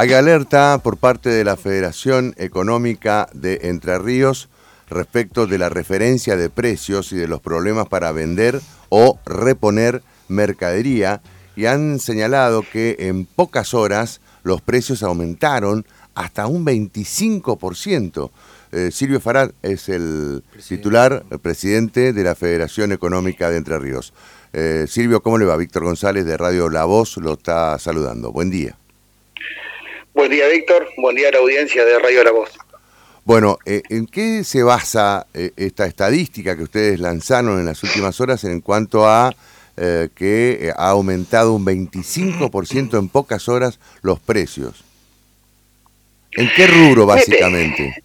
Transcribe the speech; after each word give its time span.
Hay 0.00 0.12
alerta 0.12 0.78
por 0.80 0.96
parte 0.96 1.28
de 1.28 1.42
la 1.42 1.56
Federación 1.56 2.32
Económica 2.36 3.28
de 3.32 3.58
Entre 3.62 3.98
Ríos 3.98 4.48
respecto 4.88 5.48
de 5.48 5.58
la 5.58 5.70
referencia 5.70 6.36
de 6.36 6.50
precios 6.50 7.10
y 7.10 7.16
de 7.16 7.26
los 7.26 7.40
problemas 7.40 7.88
para 7.88 8.12
vender 8.12 8.60
o 8.90 9.18
reponer 9.26 10.04
mercadería 10.28 11.20
y 11.56 11.66
han 11.66 11.98
señalado 11.98 12.62
que 12.62 12.94
en 13.00 13.26
pocas 13.26 13.74
horas 13.74 14.20
los 14.44 14.60
precios 14.60 15.02
aumentaron 15.02 15.84
hasta 16.14 16.46
un 16.46 16.64
25%. 16.64 18.30
Eh, 18.70 18.90
Silvio 18.92 19.18
Farad 19.18 19.50
es 19.62 19.88
el 19.88 20.44
titular, 20.68 21.24
el 21.28 21.40
presidente 21.40 22.12
de 22.12 22.22
la 22.22 22.36
Federación 22.36 22.92
Económica 22.92 23.50
de 23.50 23.56
Entre 23.56 23.76
Ríos. 23.80 24.14
Eh, 24.52 24.86
Silvio, 24.88 25.24
¿cómo 25.24 25.38
le 25.38 25.44
va? 25.44 25.56
Víctor 25.56 25.82
González 25.82 26.24
de 26.24 26.36
Radio 26.36 26.68
La 26.68 26.84
Voz 26.84 27.16
lo 27.16 27.32
está 27.32 27.76
saludando. 27.80 28.30
Buen 28.30 28.50
día. 28.50 28.78
Buen 30.14 30.30
día, 30.30 30.48
Víctor. 30.48 30.88
Buen 30.96 31.16
día 31.16 31.28
a 31.28 31.32
la 31.32 31.38
audiencia 31.38 31.84
de 31.84 31.98
Radio 31.98 32.24
La 32.24 32.32
Voz. 32.32 32.50
Bueno, 33.24 33.58
eh, 33.66 33.82
¿en 33.90 34.06
qué 34.06 34.42
se 34.42 34.62
basa 34.62 35.26
eh, 35.34 35.50
esta 35.56 35.84
estadística 35.84 36.56
que 36.56 36.62
ustedes 36.62 36.98
lanzaron 36.98 37.60
en 37.60 37.66
las 37.66 37.82
últimas 37.82 38.18
horas 38.22 38.42
en 38.44 38.62
cuanto 38.62 39.06
a 39.06 39.34
eh, 39.76 40.08
que 40.14 40.72
ha 40.74 40.88
aumentado 40.88 41.52
un 41.52 41.66
25% 41.66 42.98
en 42.98 43.10
pocas 43.10 43.48
horas 43.50 43.78
los 44.00 44.18
precios? 44.18 44.82
¿En 46.32 46.50
qué 46.56 46.66
rubro 46.66 47.04
básicamente? 47.04 48.02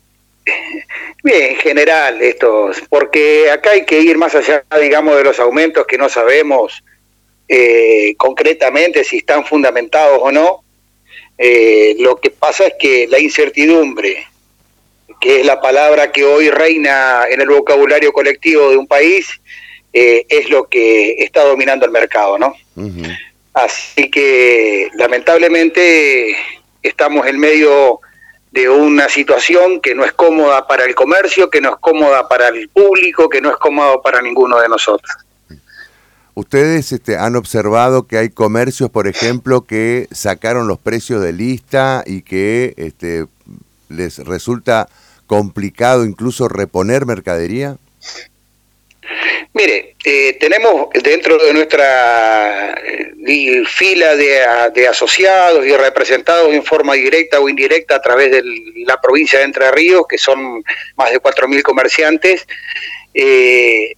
Bien, 1.23 1.51
en 1.51 1.55
general 1.55 2.21
estos, 2.21 2.81
porque 2.89 3.49
acá 3.49 3.71
hay 3.71 3.85
que 3.85 4.01
ir 4.01 4.17
más 4.17 4.35
allá, 4.35 4.65
digamos, 4.81 5.15
de 5.15 5.23
los 5.23 5.39
aumentos 5.39 5.87
que 5.87 5.97
no 5.97 6.09
sabemos 6.09 6.83
concretamente 8.17 9.03
si 9.03 9.17
están 9.17 9.45
fundamentados 9.45 10.17
o 10.21 10.31
no, 10.31 10.62
eh, 11.37 11.95
lo 11.99 12.17
que 12.17 12.29
pasa 12.29 12.67
es 12.67 12.73
que 12.79 13.07
la 13.07 13.19
incertidumbre, 13.19 14.27
que 15.19 15.41
es 15.41 15.45
la 15.45 15.61
palabra 15.61 16.11
que 16.11 16.23
hoy 16.23 16.49
reina 16.49 17.25
en 17.29 17.41
el 17.41 17.49
vocabulario 17.49 18.11
colectivo 18.11 18.69
de 18.69 18.77
un 18.77 18.87
país, 18.87 19.27
eh, 19.91 20.25
es 20.29 20.49
lo 20.49 20.67
que 20.67 21.15
está 21.19 21.43
dominando 21.43 21.85
el 21.85 21.91
mercado, 21.91 22.37
¿no? 22.37 22.55
Así 23.53 24.09
que 24.09 24.89
lamentablemente 24.95 26.35
estamos 26.81 27.27
en 27.27 27.39
medio 27.39 27.99
de 28.51 28.69
una 28.69 29.09
situación 29.09 29.79
que 29.81 29.95
no 29.95 30.03
es 30.05 30.13
cómoda 30.13 30.67
para 30.67 30.85
el 30.85 30.95
comercio, 30.95 31.49
que 31.49 31.61
no 31.61 31.69
es 31.69 31.75
cómoda 31.77 32.27
para 32.27 32.49
el 32.49 32.69
público, 32.69 33.29
que 33.29 33.41
no 33.41 33.49
es 33.49 33.57
cómoda 33.57 34.01
para 34.01 34.21
ninguno 34.21 34.59
de 34.59 34.69
nosotros. 34.69 35.11
¿Ustedes 36.35 36.91
este, 36.91 37.17
han 37.17 37.35
observado 37.35 38.07
que 38.07 38.17
hay 38.17 38.29
comercios, 38.29 38.89
por 38.89 39.07
ejemplo, 39.07 39.61
que 39.61 40.07
sacaron 40.11 40.67
los 40.67 40.79
precios 40.79 41.21
de 41.21 41.31
lista 41.31 42.03
y 42.07 42.23
que 42.23 42.73
este, 42.77 43.25
les 43.89 44.17
resulta 44.19 44.89
complicado 45.27 46.05
incluso 46.05 46.47
reponer 46.47 47.05
mercadería? 47.05 47.77
Mire, 49.53 49.95
eh, 50.03 50.37
tenemos 50.39 50.87
dentro 51.03 51.37
de 51.37 51.53
nuestra 51.53 52.73
eh, 52.73 53.63
fila 53.67 54.15
de, 54.15 54.87
asociados 54.87 55.65
y 55.65 55.75
representados 55.75 56.51
en 56.51 56.63
forma 56.63 56.93
directa 56.93 57.39
o 57.39 57.47
indirecta 57.47 57.95
a 57.95 58.01
través 58.01 58.31
de 58.31 58.41
la 58.87 58.99
provincia 58.99 59.39
de 59.39 59.45
Entre 59.45 59.71
Ríos, 59.71 60.05
que 60.09 60.17
son 60.17 60.63
más 60.95 61.11
de 61.11 61.21
4.000 61.21 61.61
comerciantes, 61.61 62.47
eh, 63.13 63.95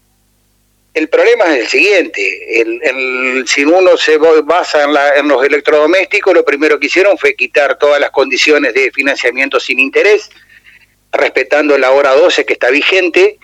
el 0.96 1.10
problema 1.10 1.44
es 1.54 1.60
el 1.60 1.68
siguiente, 1.68 2.62
el, 2.62 3.46
si 3.46 3.66
uno 3.66 3.98
se 3.98 4.18
basa 4.18 4.86
en, 5.18 5.28
los 5.28 5.44
electrodomésticos, 5.44 6.34
lo 6.34 6.46
primero 6.46 6.80
que 6.80 6.88
hicieron 6.88 7.18
fue 7.18 7.36
quitar 7.36 7.78
todas 7.78 8.00
las 8.00 8.12
condiciones 8.12 8.74
de 8.74 8.90
financiamiento 8.92 9.60
sin 9.60 9.80
interés, 9.80 10.30
respetando 11.12 11.78
la 11.78 11.92
hora 11.92 12.14
12 12.14 12.46
que 12.46 12.54
está 12.54 12.70
vigente, 12.70 13.38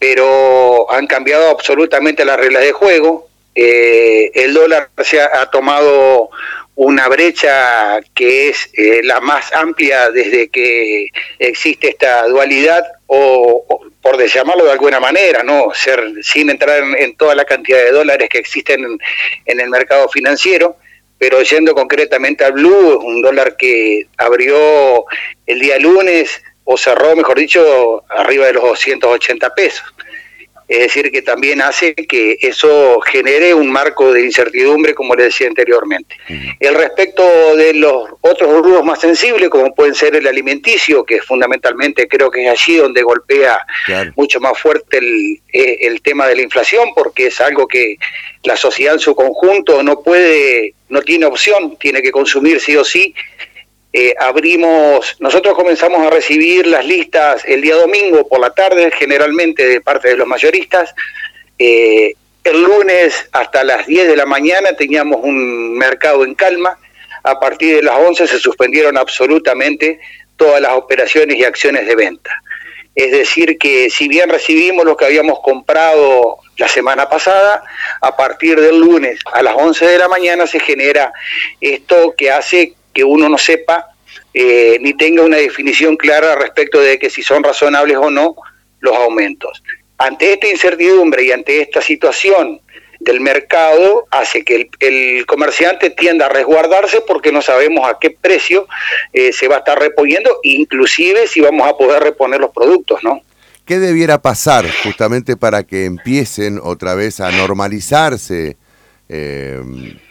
pero 0.00 0.92
han 0.92 1.06
cambiado 1.06 1.50
absolutamente 1.50 2.24
las 2.24 2.38
reglas 2.38 2.64
de 2.64 2.72
juego. 2.72 3.28
Eh, 3.54 4.32
el 4.34 4.52
dólar 4.52 4.90
se 5.04 5.20
ha, 5.20 5.46
tomado 5.46 6.30
una 6.74 7.06
brecha 7.06 8.00
que 8.16 8.48
es 8.48 8.68
eh, 8.72 9.00
la 9.04 9.20
más 9.20 9.52
amplia 9.54 10.10
desde 10.10 10.48
que 10.48 11.06
existe 11.38 11.90
esta 11.90 12.26
dualidad 12.26 12.82
o, 13.06 13.80
por 14.02 14.22
llamarlo 14.24 14.64
de 14.64 14.72
alguna 14.72 14.98
manera, 14.98 15.42
no 15.42 15.72
ser 15.74 16.02
sin 16.22 16.50
entrar 16.50 16.82
en, 16.98 17.16
toda 17.16 17.34
la 17.34 17.44
cantidad 17.44 17.78
de 17.78 17.90
dólares 17.90 18.28
que 18.30 18.38
existen 18.38 18.98
en, 19.44 19.60
el 19.60 19.68
mercado 19.68 20.08
financiero, 20.08 20.76
pero 21.18 21.42
yendo 21.42 21.74
concretamente 21.74 22.44
al 22.44 22.52
blue, 22.52 22.98
un 22.98 23.20
dólar 23.20 23.56
que 23.56 24.06
abrió 24.16 25.04
el 25.46 25.60
día 25.60 25.78
lunes 25.78 26.42
o 26.64 26.78
cerró, 26.78 27.14
mejor 27.14 27.38
dicho, 27.38 28.04
arriba 28.08 28.46
de 28.46 28.54
los 28.54 28.62
280 28.62 29.54
pesos. 29.54 29.84
Es 30.70 30.78
decir, 30.78 31.10
que 31.10 31.20
también 31.20 31.60
hace 31.60 31.96
que 31.96 32.38
eso 32.40 33.00
genere 33.00 33.52
un 33.52 33.72
marco 33.72 34.12
de 34.12 34.24
incertidumbre, 34.24 34.94
como 34.94 35.16
le 35.16 35.24
decía 35.24 35.48
anteriormente. 35.48 36.16
El 36.60 36.76
respecto 36.76 37.24
de 37.56 37.74
los 37.74 38.10
otros 38.20 38.48
rubros 38.48 38.84
más 38.84 39.00
sensibles, 39.00 39.48
como 39.48 39.74
pueden 39.74 39.96
ser 39.96 40.14
el 40.14 40.28
alimenticio, 40.28 41.02
que 41.04 41.20
fundamentalmente 41.22 42.06
creo 42.06 42.30
que 42.30 42.46
es 42.46 42.52
allí 42.52 42.76
donde 42.76 43.02
golpea 43.02 43.66
mucho 44.14 44.38
más 44.38 44.56
fuerte 44.60 44.98
el, 44.98 45.40
eh, 45.52 45.78
el 45.80 46.02
tema 46.02 46.28
de 46.28 46.36
la 46.36 46.42
inflación, 46.42 46.90
porque 46.94 47.26
es 47.26 47.40
algo 47.40 47.66
que 47.66 47.96
la 48.44 48.56
sociedad 48.56 48.94
en 48.94 49.00
su 49.00 49.16
conjunto 49.16 49.82
no 49.82 50.04
puede, 50.04 50.74
no 50.88 51.02
tiene 51.02 51.26
opción, 51.26 51.76
tiene 51.80 52.00
que 52.00 52.12
consumir 52.12 52.60
sí 52.60 52.76
o 52.76 52.84
sí, 52.84 53.12
eh, 53.92 54.14
abrimos, 54.18 55.16
nosotros 55.18 55.54
comenzamos 55.54 56.06
a 56.06 56.10
recibir 56.10 56.66
las 56.66 56.86
listas 56.86 57.42
el 57.44 57.60
día 57.60 57.74
domingo 57.74 58.26
por 58.28 58.40
la 58.40 58.50
tarde, 58.50 58.92
generalmente 58.92 59.66
de 59.66 59.80
parte 59.80 60.08
de 60.08 60.16
los 60.16 60.28
mayoristas. 60.28 60.94
Eh, 61.58 62.14
el 62.44 62.62
lunes 62.62 63.28
hasta 63.32 63.64
las 63.64 63.86
10 63.86 64.08
de 64.08 64.16
la 64.16 64.26
mañana 64.26 64.74
teníamos 64.74 65.20
un 65.24 65.76
mercado 65.76 66.24
en 66.24 66.34
calma. 66.34 66.78
A 67.24 67.38
partir 67.40 67.76
de 67.76 67.82
las 67.82 67.96
11 67.98 68.28
se 68.28 68.38
suspendieron 68.38 68.96
absolutamente 68.96 70.00
todas 70.36 70.60
las 70.60 70.72
operaciones 70.72 71.36
y 71.36 71.44
acciones 71.44 71.86
de 71.86 71.96
venta. 71.96 72.30
Es 72.94 73.10
decir, 73.10 73.58
que 73.58 73.90
si 73.90 74.08
bien 74.08 74.30
recibimos 74.30 74.84
lo 74.84 74.96
que 74.96 75.04
habíamos 75.04 75.40
comprado 75.40 76.38
la 76.56 76.68
semana 76.68 77.08
pasada, 77.08 77.62
a 78.00 78.16
partir 78.16 78.60
del 78.60 78.78
lunes 78.78 79.20
a 79.32 79.42
las 79.42 79.54
11 79.56 79.86
de 79.86 79.98
la 79.98 80.08
mañana 80.08 80.46
se 80.46 80.60
genera 80.60 81.12
esto 81.60 82.14
que 82.16 82.30
hace 82.30 82.74
que 82.92 83.04
uno 83.04 83.28
no 83.28 83.38
sepa 83.38 83.86
eh, 84.32 84.78
ni 84.80 84.94
tenga 84.94 85.22
una 85.22 85.36
definición 85.36 85.96
clara 85.96 86.34
respecto 86.36 86.80
de 86.80 86.98
que 86.98 87.10
si 87.10 87.22
son 87.22 87.42
razonables 87.42 87.96
o 87.96 88.10
no 88.10 88.36
los 88.80 88.96
aumentos. 88.96 89.62
Ante 89.98 90.32
esta 90.32 90.48
incertidumbre 90.48 91.24
y 91.24 91.32
ante 91.32 91.60
esta 91.60 91.82
situación 91.82 92.60
del 93.00 93.20
mercado 93.20 94.06
hace 94.10 94.44
que 94.44 94.70
el, 94.78 95.26
comerciante 95.26 95.90
tienda 95.90 96.26
a 96.26 96.28
resguardarse 96.28 97.00
porque 97.06 97.32
no 97.32 97.42
sabemos 97.42 97.88
a 97.88 97.98
qué 97.98 98.10
precio 98.10 98.68
eh, 99.12 99.32
se 99.32 99.48
va 99.48 99.56
a 99.56 99.58
estar 99.58 99.78
reponiendo, 99.78 100.38
inclusive 100.42 101.26
si 101.26 101.40
vamos 101.40 101.66
a 101.68 101.76
poder 101.76 102.02
reponer 102.02 102.40
los 102.40 102.50
productos, 102.50 103.00
¿no? 103.02 103.22
¿Qué 103.64 103.78
debiera 103.78 104.20
pasar 104.20 104.66
justamente 104.82 105.36
para 105.36 105.62
que 105.62 105.84
empiecen 105.84 106.60
otra 106.62 106.94
vez 106.94 107.20
a 107.20 107.30
normalizarse 107.30 108.56
eh, 109.08 109.60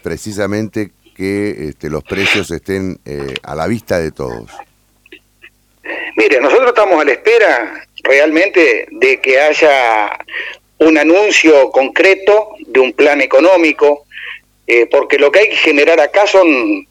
precisamente 0.02 0.92
que 1.20 1.68
este, 1.68 1.90
los 1.90 2.02
precios 2.06 2.50
estén 2.50 2.98
eh, 3.06 3.34
a 3.44 3.54
la 3.54 3.68
vista 3.68 4.00
de 4.00 4.14
todos? 4.14 4.50
Mire, 6.16 6.40
nosotros 6.40 6.70
estamos 6.70 7.02
a 7.02 7.04
la 7.04 7.12
espera 7.12 7.86
realmente 8.04 8.88
de 8.90 9.20
que 9.20 9.38
haya 9.38 10.18
un 10.78 10.98
anuncio 10.98 11.72
concreto 11.72 12.52
de 12.66 12.80
un 12.80 12.94
plan 12.94 13.20
económico, 13.20 14.06
eh, 14.66 14.88
porque 14.90 15.20
lo 15.20 15.30
que 15.30 15.40
hay 15.40 15.50
que 15.50 15.58
generar 15.58 16.00
acá 16.00 16.26
son 16.26 16.88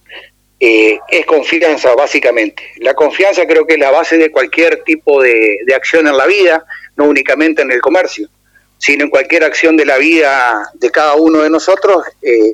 eh, 0.61 0.99
es 1.09 1.25
confianza 1.25 1.95
básicamente. 1.95 2.63
La 2.81 2.93
confianza 2.93 3.47
creo 3.47 3.67
que 3.67 3.75
es 3.75 3.81
la 3.81 3.91
base 3.91 4.19
de 4.19 4.31
cualquier 4.31 4.83
tipo 4.85 5.23
de, 5.23 5.61
de 5.65 5.75
acción 5.75 6.07
en 6.07 6.19
la 6.19 6.27
vida, 6.27 6.67
no 6.97 7.05
únicamente 7.05 7.63
en 7.63 7.73
el 7.73 7.81
comercio, 7.81 8.29
sino 8.77 9.05
en 9.05 9.11
cualquier 9.11 9.45
acción 9.45 9.75
de 9.75 9.87
la 9.87 9.97
vida 9.97 10.69
de 10.75 10.91
cada 10.91 11.15
uno 11.15 11.41
de 11.41 11.49
nosotros, 11.49 12.05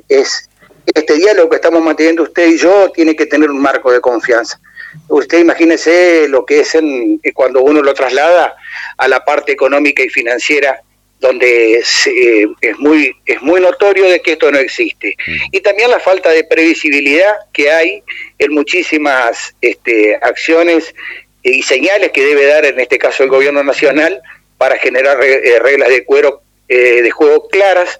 es 0.07 0.49
este 0.93 1.15
diálogo 1.15 1.49
que 1.49 1.55
estamos 1.57 1.81
manteniendo 1.81 2.23
usted 2.23 2.47
y 2.47 2.57
yo 2.57 2.91
tiene 2.91 3.15
que 3.15 3.25
tener 3.25 3.49
un 3.49 3.61
marco 3.61 3.91
de 3.91 4.01
confianza. 4.01 4.59
Usted 5.07 5.39
imagínese 5.39 6.27
lo 6.27 6.45
que 6.45 6.61
es 6.61 6.75
en, 6.75 7.19
cuando 7.33 7.61
uno 7.61 7.81
lo 7.81 7.93
traslada 7.93 8.55
a 8.97 9.07
la 9.07 9.23
parte 9.23 9.51
económica 9.51 10.03
y 10.03 10.09
financiera 10.09 10.81
donde 11.19 11.75
es, 11.77 12.09
muy 12.77 13.15
es 13.25 13.41
muy 13.41 13.59
notorio 13.61 14.07
de 14.09 14.21
que 14.21 14.33
esto 14.33 14.51
no 14.51 14.59
existe. 14.59 15.15
Y 15.51 15.59
también 15.61 15.89
la 15.89 15.99
falta 15.99 16.29
de 16.29 16.43
previsibilidad 16.43 17.33
que 17.51 17.71
hay 17.71 18.03
en 18.37 18.53
muchísimas 18.53 19.55
este, 19.61 20.15
acciones 20.21 20.93
y 21.41 21.63
señales 21.63 22.11
que 22.11 22.25
debe 22.25 22.45
dar 22.45 22.65
en 22.65 22.79
este 22.79 22.97
caso 22.97 23.23
el 23.23 23.29
gobierno 23.29 23.63
nacional 23.63 24.21
para 24.57 24.77
generar 24.77 25.23
eh, 25.23 25.59
reglas 25.59 25.89
de 25.89 26.05
cuero 26.05 26.41
eh, 26.67 27.01
de 27.01 27.11
juego 27.11 27.47
claras 27.47 27.99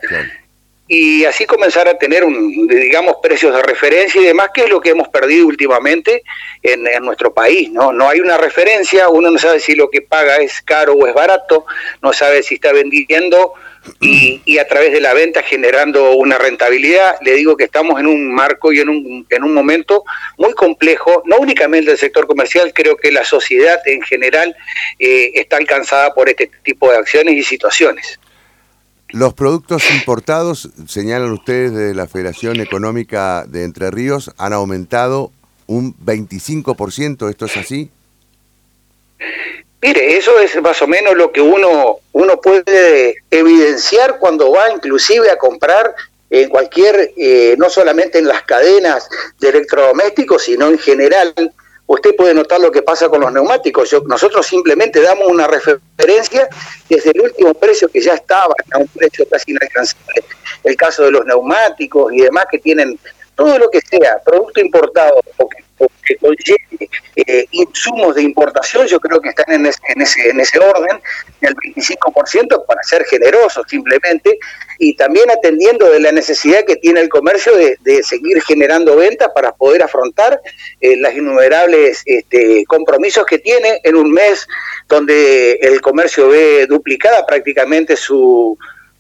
y 0.88 1.26
así 1.26 1.46
comenzar 1.46 1.88
a 1.88 1.98
tener, 1.98 2.24
un, 2.24 2.68
digamos, 2.68 3.16
precios 3.22 3.56
de 3.56 3.64
referencia 3.64 4.22
y 4.22 4.26
demás, 4.26 4.50
que 4.54 4.66
es 4.66 4.70
lo 4.70 4.80
que 4.80 4.92
hemos 4.92 5.08
perdido 5.08 5.48
últimamente 5.48 6.24
en, 6.62 6.84
nuestro 7.04 7.34
país, 7.34 7.72
¿no? 7.72 7.92
No 7.92 8.08
hay 8.08 8.20
una 8.20 8.38
referencia, 8.38 9.10
uno 9.10 9.32
no 9.32 9.40
sabe 9.40 9.60
si 9.60 9.76
lo 9.76 9.90
que 9.90 10.02
paga 10.02 10.38
es 10.38 10.62
caro 10.62 10.94
o 10.94 11.08
es 11.08 11.14
barato, 11.14 11.66
no 12.02 12.14
sabe 12.14 12.44
si 12.44 12.56
está 12.56 12.72
vendiendo 12.72 13.54
y, 14.00 14.58
a 14.58 14.68
través 14.68 14.92
de 14.92 15.02
la 15.02 15.14
venta 15.14 15.42
generando 15.42 16.12
una 16.12 16.38
rentabilidad. 16.38 17.18
Le 17.22 17.34
digo 17.34 17.58
que 17.58 17.64
estamos 17.64 18.00
en 18.00 18.08
un 18.08 18.32
marco 18.32 18.72
y 18.72 18.80
en 18.80 18.90
un, 18.90 19.26
en 19.30 19.44
un 19.44 19.54
momento 19.54 20.04
muy 20.38 20.54
complejo, 20.54 21.24
no 21.26 21.38
únicamente 21.38 21.92
el 21.92 21.98
sector 21.98 22.28
comercial, 22.28 22.74
creo 22.74 22.96
que 22.98 23.12
la 23.12 23.26
sociedad 23.26 23.80
en 23.88 24.02
general 24.04 24.56
eh, 25.00 25.32
está 25.36 25.58
alcanzada 25.58 26.14
por 26.14 26.30
este 26.30 26.50
tipo 26.64 26.92
de 26.92 26.98
acciones 26.98 27.36
y 27.36 27.44
situaciones. 27.44 28.20
Los 29.16 29.34
productos 29.34 29.90
importados, 29.92 30.68
señalan 30.90 31.32
ustedes 31.32 31.72
de 31.72 31.96
la 31.96 32.06
Federación 32.06 32.60
Económica 32.60 33.46
de 33.48 33.64
Entre 33.64 33.90
Ríos, 33.90 34.30
han 34.38 34.52
aumentado 34.52 35.32
un 35.68 35.96
25%, 36.06 37.30
¿esto 37.30 37.46
es 37.46 37.56
así? 37.56 37.90
Mire, 39.82 40.18
eso 40.18 40.38
es 40.42 40.62
más 40.62 40.82
o 40.82 40.88
menos 40.88 41.16
lo 41.16 41.32
que 41.32 41.40
uno, 41.40 42.00
uno 42.12 42.42
puede 42.42 43.16
evidenciar 43.32 44.20
cuando 44.20 44.52
va 44.52 44.70
inclusive 44.70 45.32
a 45.32 45.38
comprar 45.38 45.96
en 46.30 46.50
cualquier, 46.50 47.14
eh, 47.16 47.56
no 47.58 47.70
solamente 47.70 48.20
en 48.20 48.28
las 48.28 48.42
cadenas 48.42 49.08
de 49.40 49.48
electrodomésticos, 49.48 50.44
sino 50.44 50.68
en 50.68 50.78
general 50.78 51.34
usted 51.88 52.16
puede 52.16 52.34
notar 52.34 52.60
lo 52.60 52.72
que 52.72 52.82
pasa 52.82 53.10
con 53.10 53.22
los 53.22 53.32
neumáticos. 53.32 53.96
nosotros 54.06 54.46
simplemente 54.46 55.02
damos 55.02 55.28
una 55.28 55.48
referencia 55.48 56.48
desde 56.90 57.12
el 57.12 57.22
último 57.22 57.54
precio 57.54 57.88
que 57.90 58.02
ya 58.02 58.14
estaba 58.14 58.54
a 58.72 58.78
un 58.78 58.88
precio 58.88 59.26
casi 59.30 59.52
inalcanzable. 59.52 60.24
El 60.64 60.76
caso 60.76 61.04
de 61.04 61.12
los 61.12 61.26
neumáticos 61.26 62.12
y 62.14 62.22
demás 62.22 62.46
que 62.50 62.60
tienen 62.60 63.00
todo 63.36 63.60
lo 63.60 63.70
que 63.70 63.82
sea 63.82 64.22
producto 64.24 64.62
importado 64.62 65.22
conlleve 65.78 66.90
eh, 67.16 67.46
insumos 67.52 68.16
de 68.16 68.22
importación, 68.22 68.88
yo 68.88 69.00
creo 69.00 69.20
que 69.22 69.30
están 69.30 69.54
en 69.54 69.66
ese, 69.66 69.80
en 69.88 70.02
ese, 70.02 70.30
en 70.30 70.40
ese 70.40 70.60
orden, 70.60 71.00
del 71.42 71.56
25% 71.56 72.66
para 72.66 72.84
ser 72.84 73.06
generosos 73.06 73.66
simplemente, 73.68 74.38
y 74.80 74.96
también 74.96 75.30
atendiendo 75.32 75.90
de 75.90 76.00
la 76.00 76.12
necesidad 76.12 76.66
que 76.66 76.76
tiene 76.76 77.02
el 77.02 77.10
comercio 77.10 77.54
de, 77.56 78.04
seguir 78.04 78.42
generando 78.44 78.96
ventas 78.96 79.30
para 79.34 79.54
poder 79.54 79.84
afrontar 79.84 80.42
eh, 80.82 80.98
las 80.98 81.16
innumerables 81.16 82.04
este, 82.06 82.66
compromisos 82.68 83.26
que 83.26 83.40
tiene 83.40 83.80
en 83.84 83.96
un 83.96 84.12
mes 84.12 84.48
donde 84.88 85.54
el 85.54 85.82
comercio 85.82 86.30
ve 86.30 86.68
duplicada 86.68 87.26
prácticamente 87.26 87.96
su 87.96 88.58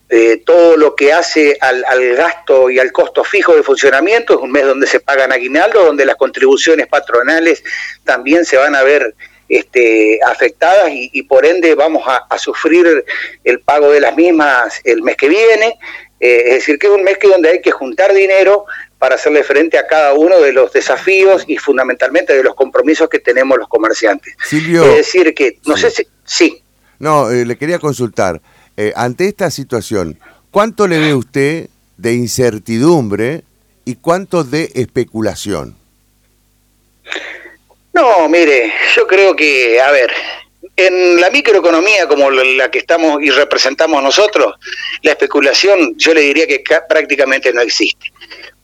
eh, 0.07 0.43
todo 0.45 0.77
lo 0.77 0.95
que 0.95 1.11
hace 1.11 1.57
al, 1.59 1.83
gasto 2.15 2.69
y 2.69 2.77
al 2.77 2.91
costo 2.91 3.23
fijo 3.23 3.55
de 3.55 3.63
funcionamiento, 3.63 4.35
es 4.35 4.39
un 4.39 4.51
mes 4.51 4.65
donde 4.65 4.85
se 4.85 4.99
pagan 4.99 5.31
aguinaldo, 5.31 5.83
donde 5.83 6.05
las 6.05 6.15
contribuciones 6.15 6.87
patronales 6.87 7.63
también 8.03 8.45
se 8.45 8.57
van 8.57 8.75
a 8.75 8.83
ver 8.83 9.15
este, 9.49 10.19
afectadas 10.23 10.89
y, 10.91 11.21
por 11.23 11.45
ende 11.45 11.73
vamos 11.73 12.03
a, 12.07 12.37
sufrir 12.37 13.03
el 13.43 13.59
pago 13.61 13.91
de 13.91 13.99
las 13.99 14.15
mismas 14.15 14.79
el 14.83 15.01
mes 15.01 15.17
que 15.17 15.27
viene. 15.27 15.79
Eh, 16.19 16.43
es 16.47 16.53
decir, 16.55 16.77
que 16.77 16.87
es 16.87 16.93
un 16.93 17.03
mes 17.03 17.17
que 17.17 17.27
donde 17.27 17.49
hay 17.49 17.61
que 17.61 17.71
juntar 17.71 18.13
dinero 18.13 18.65
para 18.99 19.15
hacerle 19.15 19.43
frente 19.43 19.77
a 19.77 19.87
cada 19.87 20.13
uno 20.13 20.39
de 20.39 20.53
los 20.53 20.71
desafíos 20.71 21.43
y 21.47 21.57
fundamentalmente 21.57 22.35
de 22.35 22.43
los 22.43 22.55
compromisos 22.55 23.09
que 23.09 23.19
tenemos 23.19 23.57
los 23.57 23.67
comerciantes. 23.67 24.35
Silvio, 24.43 24.85
es 24.85 24.97
decir, 24.97 25.33
que 25.33 25.59
no 25.65 25.75
sé 25.75 25.89
si... 25.89 26.07
Sí. 26.23 26.63
No, 26.99 27.29
eh, 27.29 27.45
le 27.45 27.57
quería 27.57 27.79
consultar. 27.79 28.41
Eh, 28.77 28.91
ante 28.95 29.27
esta 29.27 29.49
situación, 29.51 30.19
¿cuánto 30.51 30.87
le 30.87 30.99
ve 30.99 31.13
usted 31.13 31.69
de 31.97 32.13
incertidumbre 32.13 33.43
y 33.85 33.95
cuánto 33.95 34.43
de 34.43 34.71
especulación? 34.75 35.75
No, 37.93 38.27
mire, 38.27 38.73
yo 38.95 39.07
creo 39.07 39.35
que, 39.35 39.79
a 39.79 39.91
ver, 39.91 40.11
en 40.75 41.21
la 41.21 41.29
microeconomía 41.29 42.07
como 42.07 42.29
la 42.29 42.69
que 42.69 42.79
estamos 42.79 43.21
y 43.21 43.29
representamos 43.29 44.03
nosotros, 44.03 44.55
la 45.01 45.11
especulación 45.11 45.95
yo 45.97 46.13
le 46.13 46.21
diría 46.21 46.47
que 46.47 46.61
prácticamente 46.89 47.53
no 47.53 47.61
existe. 47.61 48.11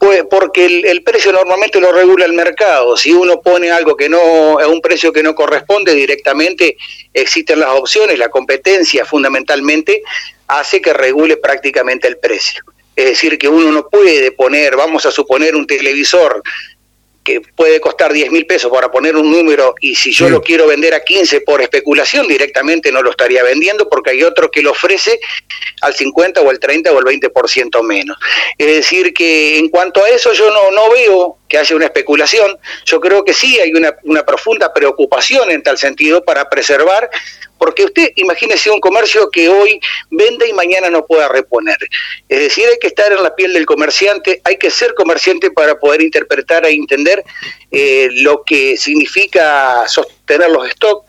Pues 0.02 0.24
porque 0.28 0.66
el, 0.66 1.04
precio 1.04 1.32
normalmente 1.32 1.80
lo 1.80 1.92
regula 1.92 2.26
el 2.26 2.34
mercado. 2.34 2.98
Si 2.98 3.14
uno 3.14 3.40
pone 3.40 3.70
algo 3.70 3.96
que 3.96 4.10
no, 4.10 4.60
a 4.60 4.68
un 4.68 4.82
precio 4.82 5.14
que 5.14 5.22
no 5.22 5.36
corresponde 5.36 5.94
directamente, 5.94 6.76
existen 7.14 7.60
las 7.60 7.70
opciones, 7.70 8.18
la 8.18 8.30
competencia 8.30 9.06
fundamentalmente 9.06 10.02
hace 10.48 10.82
que 10.82 10.92
regule 10.94 11.38
prácticamente 11.38 12.08
el 12.08 12.18
precio. 12.18 12.64
Es 12.96 13.06
decir, 13.06 13.38
que 13.38 13.48
uno 13.48 13.72
no 13.72 13.90
puede 13.90 14.32
poner, 14.32 14.76
vamos 14.76 15.06
a 15.06 15.12
suponer, 15.12 15.56
un 15.56 15.68
televisor 15.68 16.42
que 17.24 17.42
puede 17.56 17.80
costar 17.80 18.12
10 18.12 18.32
mil 18.32 18.46
pesos 18.48 18.72
para 18.72 18.92
poner 18.92 19.16
un 19.16 19.32
número 19.32 19.76
y 19.80 19.96
si 19.96 20.12
yo 20.12 20.30
lo 20.30 20.42
quiero 20.42 20.68
vender 20.68 20.94
a 20.94 21.04
15 21.04 21.42
por 21.42 21.62
especulación 21.62 22.28
directamente 22.28 22.92
no 22.92 23.02
lo 23.02 23.12
estaría 23.12 23.44
vendiendo 23.44 23.88
porque 23.90 24.12
hay 24.12 24.24
otro 24.24 24.50
que 24.50 24.62
lo 24.62 24.72
ofrece 24.72 25.20
al 25.82 25.94
50 25.94 26.42
o 26.42 26.50
al 26.50 26.60
30 26.60 26.92
o 26.92 26.98
al 26.98 27.06
20% 27.06 27.84
menos. 27.84 28.18
Es 28.58 28.68
decir 28.68 29.14
que 29.14 29.60
en 29.60 29.70
cuanto 29.70 30.04
a 30.04 30.10
eso 30.10 30.34
yo 30.34 30.50
no, 30.50 30.72
no 30.72 30.92
veo 30.92 31.38
que 31.48 31.58
haya 31.58 31.76
una 31.76 31.86
especulación, 31.86 32.58
yo 32.86 33.00
creo 33.00 33.24
que 33.24 33.34
sí 33.34 33.60
hay 33.60 33.74
una, 33.74 33.96
una 34.04 34.26
profunda 34.26 34.74
preocupación 34.74 35.52
en 35.52 35.62
tal 35.62 35.78
sentido 35.78 36.24
para 36.24 36.50
preservar 36.50 37.10
porque 37.62 37.86
usted 37.86 38.12
imagínese 38.16 38.72
un 38.72 38.80
comercio 38.80 39.30
que 39.30 39.48
hoy 39.48 39.80
vende 40.10 40.50
y 40.50 40.54
mañana 40.54 40.90
no 40.90 41.06
pueda 41.06 41.28
reponer. 41.28 41.78
Es 42.28 42.40
decir, 42.40 42.66
hay 42.68 42.80
que 42.80 42.88
estar 42.88 43.12
en 43.12 43.22
la 43.22 43.36
piel 43.36 43.54
del 43.54 43.68
comerciante, 43.68 44.42
hay 44.44 44.58
que 44.58 44.72
ser 44.72 44.96
comerciante 44.96 45.52
para 45.52 45.80
poder 45.80 46.02
interpretar 46.02 46.66
e 46.66 46.72
entender 46.72 47.24
eh, 47.70 48.10
lo 48.14 48.42
que 48.44 48.78
significa 48.78 49.88
sostener 49.88 50.50
los 50.50 50.72
stocks 50.72 51.06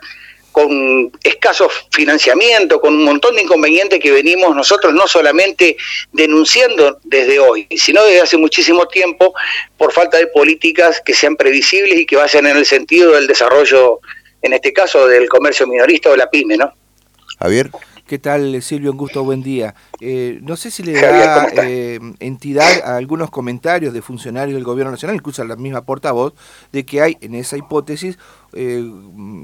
con 0.53 1.11
escaso 1.25 1.71
financiamiento, 1.91 2.83
con 2.83 2.97
un 2.97 3.05
montón 3.05 3.35
de 3.37 3.45
inconvenientes 3.45 3.99
que 3.99 4.13
venimos 4.13 4.55
nosotros 4.55 4.93
no 4.93 5.09
solamente 5.09 5.79
denunciando 6.13 6.99
desde 7.03 7.39
hoy, 7.39 7.67
sino 7.79 8.05
desde 8.05 8.21
hace 8.21 8.37
muchísimo 8.37 8.87
tiempo 8.89 9.33
por 9.79 9.91
falta 9.91 10.19
de 10.19 10.27
políticas 10.27 11.01
que 11.03 11.15
sean 11.15 11.35
previsibles 11.35 11.99
y 11.99 12.05
que 12.05 12.17
vayan 12.17 12.45
en 12.45 12.59
el 12.59 12.67
sentido 12.67 13.13
del 13.13 13.27
desarrollo 13.27 14.01
en 14.43 14.53
este 14.53 14.73
caso 14.73 15.07
del 15.07 15.29
comercio 15.29 15.67
minorista 15.67 16.11
o 16.11 16.17
la 16.17 16.29
pyme, 16.29 16.57
¿no? 16.57 16.73
Javier. 17.39 17.71
¿Qué 18.07 18.19
tal, 18.19 18.61
Silvio? 18.61 18.91
Un 18.91 18.99
gusto, 18.99 19.25
buen 19.25 19.43
día. 19.43 19.75
Eh, 20.05 20.41
no 20.43 20.57
sé 20.57 20.73
si 20.73 20.83
le 20.83 21.01
da 21.01 21.47
eh, 21.63 22.01
entidad 22.19 22.83
a 22.85 22.97
algunos 22.97 23.31
comentarios 23.31 23.95
de 23.95 24.03
funcionarios 24.03 24.57
del 24.57 24.65
Gobierno 24.65 24.91
Nacional, 24.91 25.15
incluso 25.15 25.43
a 25.43 25.45
la 25.45 25.55
misma 25.55 25.83
portavoz, 25.83 26.35
de 26.73 26.85
que 26.85 27.01
hay 27.01 27.17
en 27.21 27.37
esa 27.37 27.57
hipótesis 27.57 28.19
eh, 28.53 28.85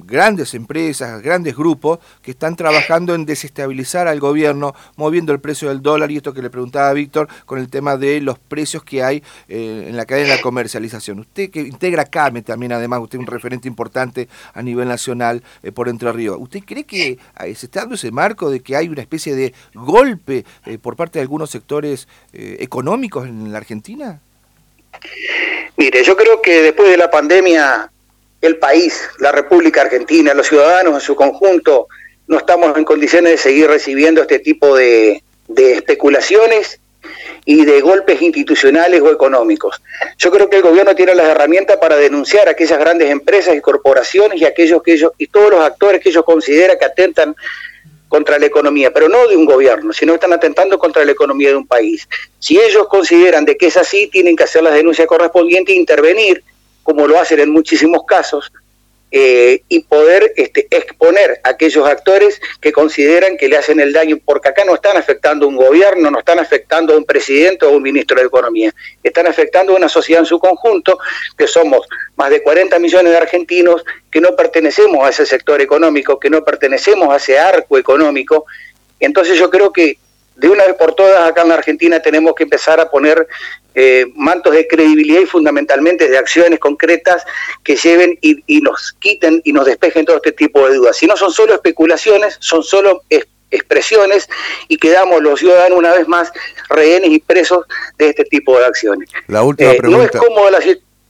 grandes 0.05 0.55
empresas, 0.55 1.23
grandes 1.23 1.57
grupos 1.57 2.01
que 2.23 2.33
están 2.33 2.57
trabajando 2.57 3.15
en 3.15 3.25
desestabilizar 3.25 4.09
al 4.09 4.19
gobierno, 4.19 4.75
moviendo 4.97 5.33
el 5.33 5.39
precio 5.39 5.69
del 5.69 5.81
dólar 5.81 6.11
y 6.11 6.17
esto 6.17 6.35
que 6.35 6.43
le 6.43 6.51
preguntaba 6.51 6.89
a 6.89 6.93
Víctor 6.93 7.29
con 7.47 7.61
el 7.61 7.71
tema 7.71 7.97
de 7.97 8.21
los 8.21 8.41
precios 8.41 8.83
que 8.83 9.05
hay 9.05 9.23
en 9.47 9.97
la 9.97 10.07
cadena 10.07 10.35
de 10.35 10.41
comercialización. 10.41 11.21
Usted 11.21 11.51
que 11.51 11.61
integra 11.61 12.05
CAME 12.05 12.43
también, 12.43 12.73
además, 12.73 13.01
usted 13.01 13.19
es 13.19 13.21
un 13.21 13.27
referente 13.29 13.69
importante 13.69 14.29
a 14.53 14.61
nivel 14.61 14.89
nacional 14.89 15.43
por 15.73 15.89
Entre 15.89 16.11
Ríos. 16.13 16.37
¿Usted 16.41 16.65
cree 16.67 16.85
que 16.85 17.19
se 17.55 17.67
está 17.67 17.81
dando 17.81 17.95
ese 17.95 18.11
marco 18.11 18.51
de 18.51 18.61
que 18.61 18.77
hay 18.77 18.89
una 18.89 19.01
especie 19.01 19.35
de 19.35 19.55
golpe 19.73 20.45
por 20.83 20.97
parte 20.97 21.19
de 21.19 21.23
algunos 21.23 21.51
sectores 21.51 22.09
económicos 22.33 23.27
en 23.27 23.53
la 23.53 23.59
Argentina? 23.59 24.21
Mire, 25.77 26.03
yo 26.03 26.17
creo 26.17 26.43
que 26.43 26.63
después 26.63 26.91
de 26.91 26.97
la 26.97 27.11
pandemia 27.11 27.91
el 28.41 28.57
país, 28.57 29.01
la 29.19 29.33
República 29.33 29.83
Argentina, 29.83 30.35
los 30.35 30.47
ciudadanos 30.47 30.95
en 30.95 31.01
su 31.01 31.17
conjunto, 31.17 31.89
no 32.27 32.39
estamos 32.39 32.77
en 32.77 32.85
condiciones 32.85 33.33
de 33.33 33.39
seguir 33.39 33.69
recibiendo 33.69 34.23
este 34.23 34.39
tipo 34.39 34.77
de, 34.77 35.23
especulaciones 35.57 36.79
y 37.45 37.65
de 37.65 37.81
golpes 37.81 38.21
institucionales 38.21 39.01
o 39.01 39.11
económicos. 39.11 39.81
Yo 40.19 40.31
creo 40.31 40.51
que 40.51 40.57
el 40.57 40.63
gobierno 40.63 40.95
tiene 40.95 41.15
las 41.15 41.29
herramientas 41.29 41.79
para 41.79 41.97
denunciar 41.97 42.49
a 42.49 42.51
aquellas 42.51 42.79
grandes 42.79 43.11
empresas 43.11 43.57
y 43.57 43.61
corporaciones 43.61 44.41
y 44.41 44.45
aquellos 44.45 44.83
que 44.83 44.93
ellos 44.93 45.13
y 45.17 45.29
todos 45.29 45.51
los 45.51 45.61
actores 45.61 46.03
que 46.03 46.11
ellos 46.11 46.25
consideran 46.25 46.79
que 46.79 46.85
atentan 46.85 47.35
contra 48.09 48.39
la 48.39 48.47
economía, 48.47 48.93
pero 48.93 49.09
no 49.09 49.29
de 49.29 49.37
un 49.37 49.45
gobierno, 49.45 49.93
sino 49.93 50.15
están 50.15 50.33
atentando 50.33 50.79
contra 50.79 51.05
la 51.05 51.13
economía 51.13 51.51
de 51.51 51.57
un 51.57 51.67
país. 51.67 52.09
Si 52.39 52.59
ellos 52.59 52.89
consideran 52.89 53.45
de 53.45 53.57
que 53.57 53.67
es 53.67 53.77
así, 53.77 54.09
tienen 54.09 54.35
que 54.35 54.45
hacer 54.45 54.63
las 54.63 54.75
denuncias 54.75 55.07
correspondientes 55.07 55.75
e 55.75 55.79
intervenir 55.79 56.43
como 56.83 57.07
lo 57.07 57.21
hacen 57.21 57.39
en 57.41 57.51
muchísimos 57.51 58.03
casos, 58.07 58.51
eh, 59.11 59.63
y 59.69 59.81
poder 59.81 60.33
este, 60.37 60.67
exponer 60.71 61.41
a 61.43 61.51
aquellos 61.51 61.87
actores 61.89 62.41
que 62.61 62.73
consideran 62.73 63.39
que 63.39 63.49
le 63.49 63.57
hacen 63.57 63.81
el 63.81 63.93
daño, 63.93 64.19
porque 64.23 64.51
acá 64.51 64.65
no 64.67 64.75
están 64.75 64.99
afectando 64.99 65.47
a 65.47 65.49
un 65.49 65.57
gobierno, 65.57 66.11
no 66.11 66.19
están 66.19 66.39
afectando 66.39 66.93
a 66.93 66.99
un 66.99 67.05
presidente 67.05 67.65
o 67.65 67.71
un 67.71 67.83
ministro 67.83 68.21
de 68.21 68.27
Economía, 68.27 68.75
están 69.03 69.27
afectando 69.27 69.73
a 69.73 69.77
una 69.77 69.89
sociedad 69.89 70.21
en 70.21 70.27
su 70.27 70.39
conjunto, 70.39 70.99
que 71.39 71.47
somos 71.47 71.89
más 72.17 72.29
de 72.29 72.43
40 72.43 72.79
millones 72.79 73.13
de 73.13 73.19
argentinos 73.19 73.83
que 74.11 74.21
no 74.21 74.37
pertenecemos 74.37 75.07
a 75.07 75.11
ese 75.11 75.25
sector 75.25 75.61
económico, 75.63 76.19
que 76.19 76.29
no 76.29 76.45
pertenecemos 76.45 77.09
a 77.09 77.17
ese 77.17 77.39
arco 77.39 77.79
económico. 77.79 78.45
Entonces 79.01 79.39
yo 79.39 79.49
creo 79.49 79.73
que 79.73 79.99
de 80.39 80.49
una 80.49 80.65
vez 80.65 80.75
por 80.77 80.95
todas 80.95 81.29
acá 81.29 81.43
en 81.43 81.49
la 81.49 81.57
Argentina 81.57 82.01
tenemos 82.01 82.33
que 82.35 82.45
empezar 82.45 82.79
a 82.79 82.89
poner 82.89 83.27
eh, 83.75 84.07
mantos 84.15 84.55
de 84.55 84.69
credibilidad 84.69 85.21
y 85.21 85.27
fundamentalmente 85.27 86.09
de 86.09 86.17
acciones 86.17 86.61
concretas 86.61 87.25
que 87.65 87.77
lleven 87.77 88.17
y, 88.23 88.61
nos 88.61 88.95
quiten 89.01 89.43
y 89.45 89.53
nos 89.53 89.67
despejen 89.67 90.07
todo 90.07 90.17
este 90.17 90.33
tipo 90.33 90.69
de 90.69 90.77
dudas. 90.77 90.97
Si 90.97 91.07
no 91.07 91.17
son 91.17 91.33
solo 91.33 91.55
especulaciones, 91.55 92.37
son 92.41 92.63
solo 92.63 93.03
expresiones 93.51 94.29
y 94.69 94.77
quedamos 94.77 95.23
los 95.23 95.41
ciudadanos 95.41 95.77
una 95.77 95.93
vez 95.93 96.07
más 96.07 96.33
rehenes 96.69 97.11
y 97.11 97.19
presos 97.19 97.67
de 97.99 98.11
este 98.11 98.25
tipo 98.25 98.57
de 98.59 98.67
acciones. 98.67 99.11
La 99.27 99.43
última 99.43 99.73
pregunta. 99.73 99.97
No 99.97 100.05
es 100.05 100.11
cómoda 100.11 100.51
la 100.53 100.61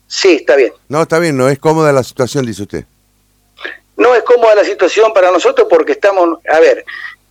Sí, 0.07 0.37
está 0.37 0.55
bien. 0.55 0.73
No, 0.87 1.03
está 1.03 1.19
bien, 1.19 1.37
no 1.37 1.49
es 1.49 1.59
cómoda 1.59 1.93
la 1.93 2.03
situación, 2.03 2.47
dice 2.47 2.63
usted. 2.63 2.85
No 3.95 4.15
es 4.15 4.23
cómoda 4.23 4.55
la 4.55 4.63
situación 4.63 5.13
para 5.13 5.31
nosotros 5.31 5.67
porque 5.69 5.91
estamos, 5.91 6.39
a 6.51 6.59
ver, 6.59 6.83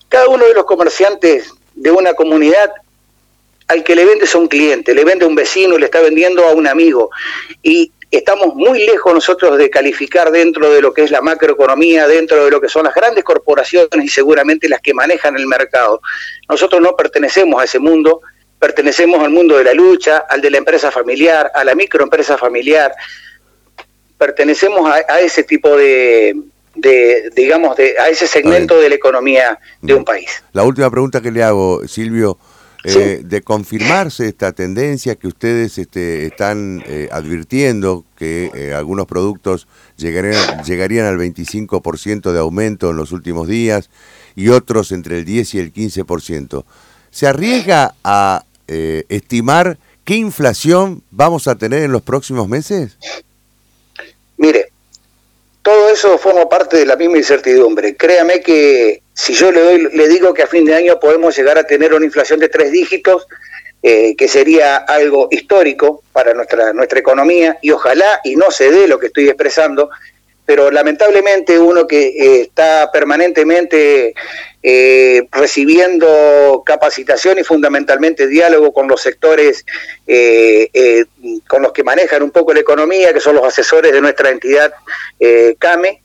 cada 0.08 0.28
uno 0.28 0.46
de 0.46 0.54
los 0.54 0.64
comerciantes 0.64 1.52
de 1.78 1.90
una 1.90 2.14
comunidad 2.14 2.70
al 3.68 3.84
que 3.84 3.94
le 3.94 4.04
vende 4.04 4.24
es 4.24 4.34
un 4.34 4.48
cliente, 4.48 4.94
le 4.94 5.04
vende 5.04 5.24
a 5.24 5.28
un 5.28 5.34
vecino, 5.34 5.76
le 5.76 5.84
está 5.84 6.00
vendiendo 6.00 6.44
a 6.44 6.52
un 6.52 6.66
amigo. 6.66 7.10
Y 7.62 7.92
estamos 8.10 8.54
muy 8.54 8.86
lejos 8.86 9.12
nosotros 9.12 9.58
de 9.58 9.68
calificar 9.68 10.30
dentro 10.30 10.72
de 10.72 10.80
lo 10.80 10.94
que 10.94 11.02
es 11.02 11.10
la 11.10 11.20
macroeconomía, 11.20 12.08
dentro 12.08 12.44
de 12.44 12.50
lo 12.50 12.60
que 12.60 12.68
son 12.68 12.84
las 12.84 12.94
grandes 12.94 13.24
corporaciones 13.24 14.04
y 14.04 14.08
seguramente 14.08 14.68
las 14.68 14.80
que 14.80 14.94
manejan 14.94 15.36
el 15.36 15.46
mercado. 15.46 16.00
Nosotros 16.48 16.80
no 16.80 16.96
pertenecemos 16.96 17.60
a 17.60 17.64
ese 17.64 17.78
mundo, 17.78 18.22
pertenecemos 18.58 19.22
al 19.22 19.30
mundo 19.30 19.58
de 19.58 19.64
la 19.64 19.74
lucha, 19.74 20.24
al 20.28 20.40
de 20.40 20.50
la 20.50 20.58
empresa 20.58 20.90
familiar, 20.90 21.50
a 21.54 21.62
la 21.62 21.74
microempresa 21.74 22.38
familiar. 22.38 22.94
Pertenecemos 24.16 24.90
a, 24.90 25.20
ese 25.20 25.44
tipo 25.44 25.76
de, 25.76 26.34
de, 26.80 27.30
digamos, 27.34 27.76
de, 27.76 27.98
a 27.98 28.08
ese 28.08 28.26
segmento 28.26 28.78
de 28.78 28.88
la 28.88 28.94
economía 28.94 29.58
de 29.82 29.94
un 29.94 30.04
país. 30.04 30.42
La 30.52 30.64
última 30.64 30.90
pregunta 30.90 31.20
que 31.20 31.30
le 31.30 31.42
hago, 31.42 31.86
Silvio, 31.86 32.38
eh, 32.84 33.22
de 33.24 33.42
confirmarse 33.42 34.28
esta 34.28 34.52
tendencia 34.52 35.16
que 35.16 35.26
ustedes 35.26 35.78
este, 35.78 36.26
están 36.26 36.84
eh, 36.86 37.08
advirtiendo 37.10 38.04
que 38.16 38.52
eh, 38.54 38.72
algunos 38.72 39.06
productos 39.06 39.66
llegarían, 39.96 40.62
llegarían 40.62 41.06
al 41.06 41.18
25% 41.18 42.30
de 42.30 42.38
aumento 42.38 42.90
en 42.90 42.96
los 42.96 43.10
últimos 43.10 43.48
días 43.48 43.90
y 44.36 44.50
otros 44.50 44.92
entre 44.92 45.18
el 45.18 45.24
10 45.24 45.54
y 45.54 45.58
el 45.58 45.72
15%. 45.72 46.64
¿Se 47.10 47.26
arriesga 47.26 47.94
a 48.04 48.44
estimar 48.68 49.78
qué 50.04 50.16
inflación 50.16 51.02
vamos 51.10 51.48
a 51.48 51.56
tener 51.56 51.82
en 51.82 51.90
los 51.90 52.02
próximos 52.02 52.48
meses? 52.48 52.98
Mire, 54.36 54.70
eso 55.88 56.18
forma 56.18 56.48
parte 56.48 56.76
de 56.76 56.86
la 56.86 56.96
misma 56.96 57.18
incertidumbre. 57.18 57.96
Créame 57.96 58.40
que 58.40 59.02
si 59.12 59.34
yo 59.34 59.50
le, 59.50 59.60
doy, 59.60 59.88
le 59.92 60.08
digo 60.08 60.32
que 60.32 60.42
a 60.42 60.46
fin 60.46 60.64
de 60.64 60.74
año 60.74 61.00
podemos 61.00 61.36
llegar 61.36 61.58
a 61.58 61.64
tener 61.64 61.92
una 61.92 62.04
inflación 62.04 62.40
de 62.40 62.48
tres 62.48 62.70
dígitos, 62.70 63.26
eh, 63.82 64.16
que 64.16 64.26
sería 64.26 64.76
algo 64.76 65.28
histórico 65.30 66.02
para 66.12 66.34
nuestra, 66.34 66.72
nuestra 66.72 66.98
economía, 66.98 67.58
y 67.62 67.70
ojalá 67.70 68.20
y 68.24 68.36
no 68.36 68.50
se 68.50 68.70
dé 68.70 68.88
lo 68.88 68.98
que 68.98 69.06
estoy 69.06 69.28
expresando, 69.28 69.90
pero 70.48 70.70
lamentablemente 70.70 71.58
uno 71.58 71.86
que 71.86 72.06
eh, 72.08 72.40
está 72.40 72.90
permanentemente 72.90 74.14
eh, 74.62 75.28
recibiendo 75.30 76.62
capacitación 76.64 77.38
y 77.38 77.44
fundamentalmente 77.44 78.26
diálogo 78.26 78.72
con 78.72 78.88
los 78.88 79.02
sectores 79.02 79.66
eh, 80.06 81.04
con 81.46 81.60
los 81.60 81.72
que 81.72 81.84
manejan 81.84 82.22
un 82.22 82.30
poco 82.30 82.54
la 82.54 82.60
economía, 82.60 83.12
que 83.12 83.20
son 83.20 83.34
los 83.34 83.44
asesores 83.44 83.92
de 83.92 84.00
nuestra 84.00 84.30
entidad 84.30 84.72
CAME, 85.58 86.00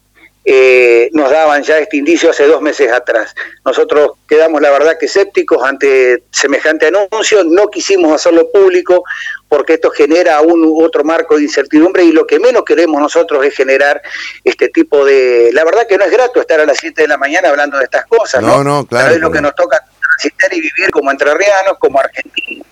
eh, 0.45 1.09
nos 1.13 1.31
daban 1.31 1.63
ya 1.63 1.79
este 1.79 1.97
indicio 1.97 2.29
hace 2.29 2.45
dos 2.45 2.61
meses 2.61 2.91
atrás. 2.91 3.33
Nosotros 3.63 4.11
quedamos, 4.27 4.61
la 4.61 4.71
verdad, 4.71 4.97
que 4.99 5.05
escépticos 5.05 5.63
ante 5.63 6.23
semejante 6.31 6.87
anuncio, 6.87 7.43
no 7.45 7.67
quisimos 7.69 8.13
hacerlo 8.13 8.51
público 8.51 9.03
porque 9.47 9.73
esto 9.73 9.89
genera 9.91 10.41
un 10.41 10.83
otro 10.83 11.03
marco 11.03 11.37
de 11.37 11.43
incertidumbre 11.43 12.03
y 12.03 12.11
lo 12.11 12.27
que 12.27 12.39
menos 12.39 12.63
queremos 12.65 12.99
nosotros 12.99 13.45
es 13.45 13.55
generar 13.55 14.01
este 14.43 14.67
tipo 14.69 15.05
de... 15.05 15.51
La 15.53 15.63
verdad 15.63 15.87
que 15.87 15.97
no 15.97 16.03
es 16.03 16.11
grato 16.11 16.41
estar 16.41 16.59
a 16.59 16.65
las 16.65 16.77
7 16.77 17.03
de 17.03 17.07
la 17.07 17.17
mañana 17.17 17.49
hablando 17.49 17.77
de 17.77 17.85
estas 17.85 18.05
cosas, 18.05 18.41
¿no? 18.41 18.63
No, 18.63 18.85
claro. 18.85 19.13
es 19.13 19.21
lo 19.21 19.31
que 19.31 19.41
nos 19.41 19.55
toca 19.55 19.79
transitar 19.99 20.53
y 20.53 20.59
vivir 20.59 20.91
como 20.91 21.11
entrerrianos, 21.11 21.77
como 21.79 21.99
argentinos. 21.99 22.67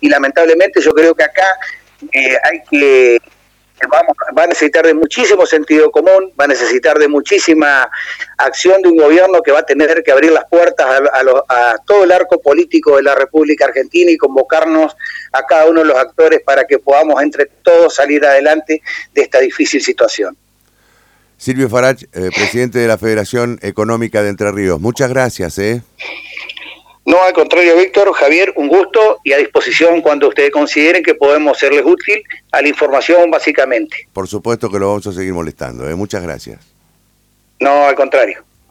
Y 0.00 0.08
lamentablemente 0.08 0.80
yo 0.80 0.92
creo 0.92 1.14
que 1.14 1.22
acá 1.22 1.46
eh, 2.10 2.36
hay 2.42 2.62
que 2.68 3.20
va 3.88 4.44
a 4.44 4.46
necesitar 4.46 4.84
de 4.86 4.94
muchísimo 4.94 5.46
sentido 5.46 5.90
común, 5.90 6.32
va 6.38 6.44
a 6.44 6.48
necesitar 6.48 6.98
de 6.98 7.08
muchísima 7.08 7.90
acción 8.38 8.82
de 8.82 8.88
un 8.88 8.96
gobierno 8.96 9.42
que 9.42 9.52
va 9.52 9.60
a 9.60 9.66
tener 9.66 10.02
que 10.02 10.12
abrir 10.12 10.32
las 10.32 10.44
puertas 10.46 10.86
a, 11.48 11.74
todo 11.86 12.04
el 12.04 12.12
arco 12.12 12.40
político 12.40 12.96
de 12.96 13.02
la 13.02 13.14
República 13.14 13.66
Argentina 13.66 14.10
y 14.10 14.16
convocarnos 14.16 14.96
a 15.32 15.46
cada 15.46 15.66
uno 15.66 15.80
de 15.80 15.86
los 15.86 15.96
actores 15.96 16.40
para 16.44 16.66
que 16.66 16.78
podamos 16.78 17.22
entre 17.22 17.46
todos 17.62 17.94
salir 17.94 18.24
adelante 18.24 18.82
de 19.12 19.22
esta 19.22 19.40
difícil 19.40 19.82
situación. 19.82 20.36
Silvio 21.36 21.68
Farach, 21.68 22.02
eh, 22.04 22.30
presidente 22.32 22.78
de 22.78 22.86
la 22.86 22.98
Federación 22.98 23.58
Económica 23.62 24.22
de 24.22 24.28
Entre 24.28 24.52
Ríos, 24.52 24.80
muchas 24.80 25.10
gracias. 25.10 25.58
¿eh? 25.58 25.82
No, 27.04 27.20
al 27.22 27.32
contrario, 27.32 27.76
Víctor, 27.76 28.12
Javier, 28.12 28.52
un 28.56 28.68
gusto 28.68 29.18
y 29.24 29.32
a 29.32 29.38
disposición 29.38 30.02
cuando 30.02 30.28
ustedes 30.28 30.52
consideren 30.52 31.02
que 31.02 31.14
podemos 31.14 31.58
serles 31.58 31.82
útil 31.84 32.22
a 32.52 32.62
la 32.62 32.68
información, 32.68 33.30
básicamente. 33.30 34.08
Por 34.12 34.28
supuesto 34.28 34.70
que 34.70 34.78
lo 34.78 34.88
vamos 34.88 35.06
a 35.08 35.12
seguir 35.12 35.32
molestando. 35.32 35.88
¿eh? 35.88 35.94
Muchas 35.96 36.22
gracias. 36.22 36.60
No, 37.58 37.86
al 37.86 37.94
contrario. 37.96 38.44